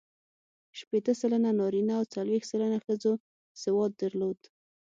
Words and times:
شپېته 0.79 1.13
سلنه 1.21 1.51
نارینه 1.59 1.93
او 1.99 2.03
څلوېښت 2.13 2.47
سلنه 2.53 2.77
ښځو 2.85 3.13
سواد 3.61 3.91
درلود. 4.01 4.39